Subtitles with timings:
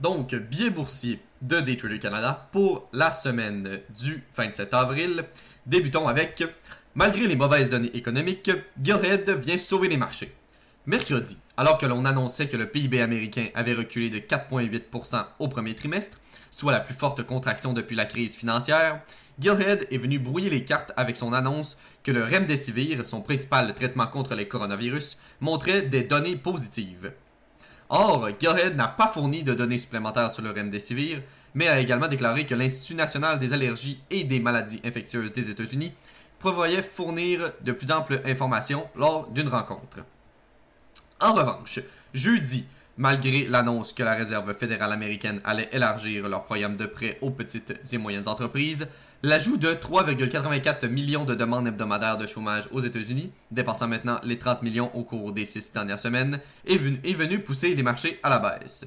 [0.00, 5.24] Donc, billet boursier de Daytrader Canada pour la semaine du 27 avril.
[5.66, 6.42] Débutons avec
[6.96, 10.32] Malgré les mauvaises données économiques, Gearhead vient sauver les marchés.
[10.86, 15.74] Mercredi, alors que l'on annonçait que le PIB américain avait reculé de 4,8% au premier
[15.74, 16.20] trimestre,
[16.52, 19.00] soit la plus forte contraction depuis la crise financière,
[19.40, 24.06] Gearhead est venu brouiller les cartes avec son annonce que le Remdesivir, son principal traitement
[24.06, 27.12] contre les coronavirus, montrait des données positives.
[27.88, 31.20] Or, Gearhead n'a pas fourni de données supplémentaires sur le Remdesivir,
[31.54, 35.92] mais a également déclaré que l'Institut national des allergies et des maladies infectieuses des États-Unis
[36.38, 40.04] prévoyait fournir de plus amples informations lors d'une rencontre.
[41.20, 41.80] En revanche,
[42.12, 42.66] jeudi,
[42.96, 47.74] malgré l'annonce que la Réserve fédérale américaine allait élargir leur programme de prêt aux petites
[47.92, 48.88] et moyennes entreprises,
[49.22, 54.62] l'ajout de 3,84 millions de demandes hebdomadaires de chômage aux États-Unis, dépassant maintenant les 30
[54.62, 58.28] millions au cours des six dernières semaines, est venu, est venu pousser les marchés à
[58.28, 58.86] la baisse.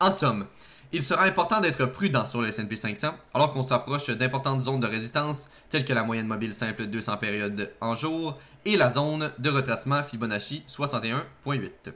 [0.00, 0.46] En somme,
[0.92, 4.86] il sera important d'être prudent sur le S&P 500 alors qu'on s'approche d'importantes zones de
[4.86, 9.50] résistance telles que la moyenne mobile simple 200 périodes en jour et la zone de
[9.50, 11.92] retracement Fibonacci 61.8.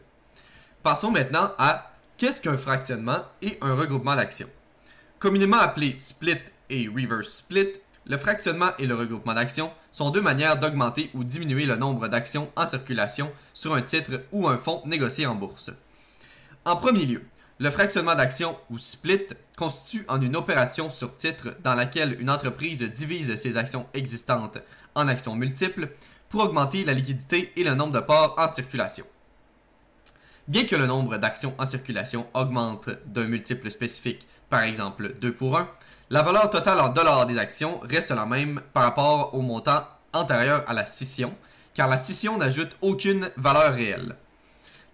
[0.88, 4.48] Passons maintenant à qu'est-ce qu'un fractionnement et un regroupement d'actions.
[5.18, 6.38] Communément appelé split
[6.70, 7.74] et reverse split,
[8.06, 12.50] le fractionnement et le regroupement d'actions sont deux manières d'augmenter ou diminuer le nombre d'actions
[12.56, 15.70] en circulation sur un titre ou un fonds négocié en bourse.
[16.64, 17.22] En premier lieu,
[17.58, 19.26] le fractionnement d'actions ou split
[19.58, 24.56] constitue en une opération sur titre dans laquelle une entreprise divise ses actions existantes
[24.94, 25.90] en actions multiples
[26.30, 29.04] pour augmenter la liquidité et le nombre de parts en circulation.
[30.48, 35.58] Bien que le nombre d'actions en circulation augmente d'un multiple spécifique, par exemple 2 pour
[35.58, 35.68] 1,
[36.08, 40.64] la valeur totale en dollars des actions reste la même par rapport au montant antérieur
[40.66, 41.34] à la scission,
[41.74, 44.16] car la scission n'ajoute aucune valeur réelle.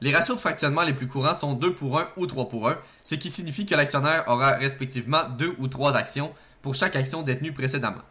[0.01, 2.77] Les ratios de fractionnement les plus courants sont 2 pour 1 ou 3 pour 1,
[3.05, 7.53] ce qui signifie que l'actionnaire aura respectivement 2 ou 3 actions pour chaque action détenue
[7.53, 8.03] précédemment.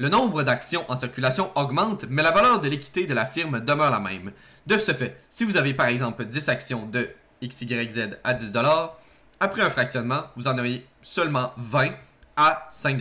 [0.00, 3.90] Le nombre d'actions en circulation augmente, mais la valeur de l'équité de la firme demeure
[3.90, 4.30] la même.
[4.64, 7.10] De ce fait, si vous avez par exemple 10 actions de
[7.42, 8.52] XYZ à 10
[9.40, 11.90] après un fractionnement, vous en auriez seulement 20
[12.36, 13.00] à 5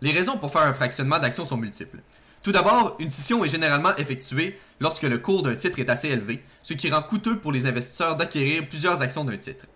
[0.00, 1.98] Les raisons pour faire un fractionnement d'actions sont multiples.
[2.42, 6.42] Tout d'abord, une scission est généralement effectuée lorsque le cours d'un titre est assez élevé,
[6.62, 9.66] ce qui rend coûteux pour les investisseurs d'acquérir plusieurs actions d'un titre.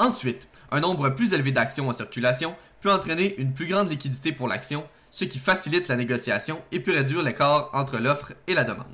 [0.00, 4.48] Ensuite, un nombre plus élevé d'actions en circulation peut entraîner une plus grande liquidité pour
[4.48, 8.86] l'action, ce qui facilite la négociation et peut réduire l'écart entre l'offre et la demande.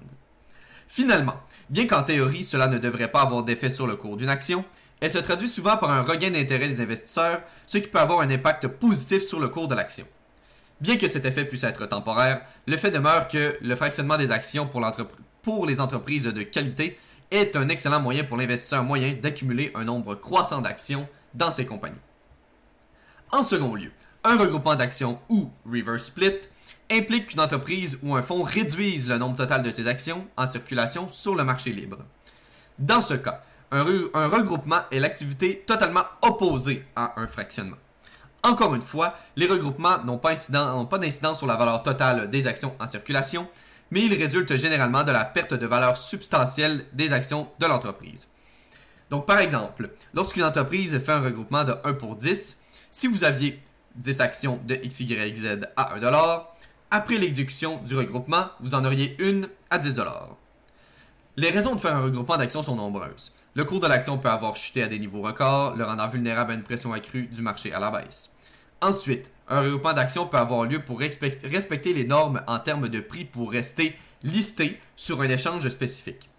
[0.87, 1.41] Finalement,
[1.71, 4.65] bien qu'en théorie cela ne devrait pas avoir d'effet sur le cours d'une action,
[5.00, 8.31] elle se traduit souvent par un regain d'intérêt des investisseurs, ce qui peut avoir un
[8.31, 10.06] impact positif sur le cours de l'action.
[10.81, 14.67] Bien que cet effet puisse être temporaire, le fait demeure que le fractionnement des actions
[14.67, 14.84] pour,
[15.43, 16.99] pour les entreprises de qualité
[17.31, 21.97] est un excellent moyen pour l'investisseur moyen d'accumuler un nombre croissant d'actions dans ses compagnies.
[23.33, 23.91] En second lieu,
[24.23, 26.41] un regroupement d'actions ou reverse split
[26.91, 31.09] implique qu'une entreprise ou un fonds réduise le nombre total de ses actions en circulation
[31.09, 31.99] sur le marché libre.
[32.79, 37.77] Dans ce cas, un, regroupement est l'activité totalement opposée à un fractionnement.
[38.43, 40.35] Encore une fois, les regroupements n'ont pas,
[40.99, 43.49] d'incidence sur la valeur totale des actions en circulation,
[43.91, 48.29] mais ils résultent généralement de la perte de valeur substantielle des actions de l'entreprise.
[49.11, 52.59] Donc par exemple, lorsqu'une entreprise fait un regroupement de 1 pour 10,
[52.94, 53.60] si vous aviez
[53.97, 56.43] 10 actions de XYZ à 1$,
[56.93, 60.06] après l'exécution du regroupement, vous en auriez une à 10$.
[61.37, 63.32] Les raisons de faire un regroupement d'actions sont nombreuses.
[63.55, 66.55] Le cours de l'action peut avoir chuté à des niveaux records, le rendant vulnérable à
[66.55, 68.31] une pression accrue du marché à la baisse.
[68.81, 73.25] Ensuite, un regroupement d'actions peut avoir lieu pour respecter les normes en termes de prix
[73.25, 76.31] pour rester listé sur un échange spécifique.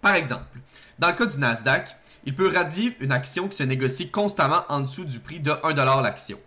[0.00, 0.60] Par exemple,
[1.00, 4.80] dans le cas du Nasdaq, il peut radier une action qui se négocie constamment en
[4.80, 6.38] dessous du prix de 1$ l'action.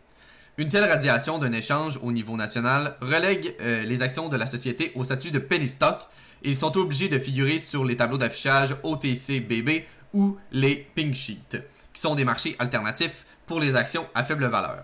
[0.58, 4.92] Une telle radiation d'un échange au niveau national relègue euh, les actions de la société
[4.96, 6.02] au statut de penny stock
[6.44, 11.64] et ils sont obligés de figurer sur les tableaux d'affichage OTC-BB ou les pink sheets,
[11.94, 14.84] qui sont des marchés alternatifs pour les actions à faible valeur.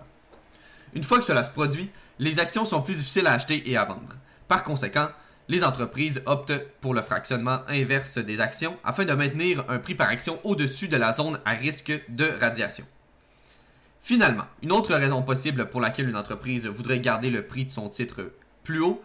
[0.94, 3.84] Une fois que cela se produit, les actions sont plus difficiles à acheter et à
[3.84, 4.16] vendre.
[4.48, 5.08] Par conséquent,
[5.48, 10.08] les entreprises optent pour le fractionnement inverse des actions afin de maintenir un prix par
[10.08, 12.84] action au-dessus de la zone à risque de radiation.
[14.00, 17.88] Finalement, une autre raison possible pour laquelle une entreprise voudrait garder le prix de son
[17.88, 18.32] titre
[18.62, 19.02] plus haut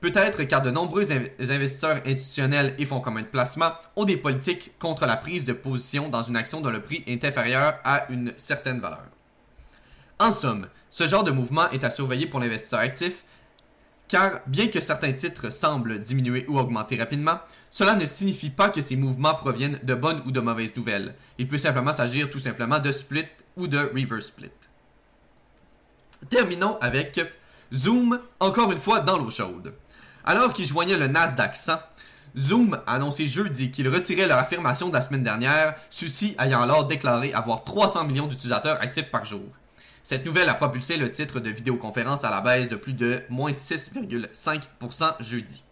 [0.00, 5.06] peut-être car de nombreux investisseurs institutionnels et fonds communs de placement ont des politiques contre
[5.06, 8.80] la prise de position dans une action dont le prix est inférieur à une certaine
[8.80, 9.04] valeur.
[10.18, 13.24] En somme, ce genre de mouvement est à surveiller pour l'investisseur actif
[14.10, 17.38] car bien que certains titres semblent diminuer ou augmenter rapidement,
[17.70, 21.14] cela ne signifie pas que ces mouvements proviennent de bonnes ou de mauvaises nouvelles.
[21.38, 24.50] Il peut simplement s'agir tout simplement de split ou de reverse split.
[26.28, 27.20] Terminons avec
[27.72, 29.74] Zoom, encore une fois dans l'eau chaude.
[30.24, 31.78] Alors qu'il joignait le Nasdaq 100,
[32.36, 36.84] Zoom a annoncé jeudi qu'il retirait leur affirmation de la semaine dernière, ceux-ci ayant alors
[36.84, 39.42] déclaré avoir 300 millions d'utilisateurs actifs par jour.
[40.02, 43.52] Cette nouvelle a propulsé le titre de vidéoconférence à la baisse de plus de moins
[43.52, 45.62] 6,5% jeudi.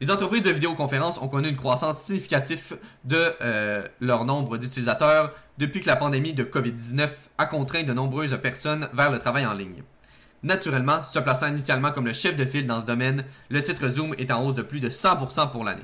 [0.00, 5.80] Les entreprises de vidéoconférence ont connu une croissance significative de euh, leur nombre d'utilisateurs depuis
[5.80, 9.82] que la pandémie de COVID-19 a contraint de nombreuses personnes vers le travail en ligne.
[10.44, 14.14] Naturellement, se plaçant initialement comme le chef de file dans ce domaine, le titre Zoom
[14.18, 15.82] est en hausse de plus de 100% pour l'année.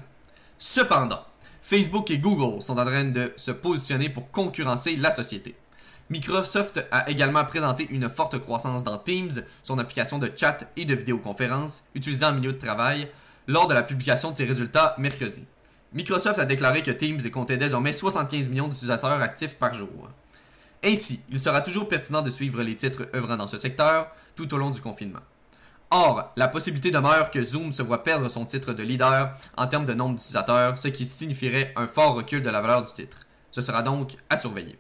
[0.59, 1.25] Cependant,
[1.61, 5.57] Facebook et Google sont en train de se positionner pour concurrencer la société.
[6.11, 10.95] Microsoft a également présenté une forte croissance dans Teams, son application de chat et de
[10.95, 13.09] vidéoconférence, utilisée en milieu de travail,
[13.47, 15.45] lors de la publication de ses résultats mercredi.
[15.95, 20.11] Microsoft a déclaré que Teams comptait désormais 75 millions d'utilisateurs actifs par jour.
[20.85, 24.59] Ainsi, il sera toujours pertinent de suivre les titres œuvrant dans ce secteur tout au
[24.59, 25.21] long du confinement.
[25.91, 29.85] Or, la possibilité demeure que Zoom se voit perdre son titre de leader en termes
[29.87, 33.21] de nombre d'utilisateurs, ce qui signifierait un fort recul de la valeur du titre.
[33.53, 34.77] Ce sera donc à surveiller.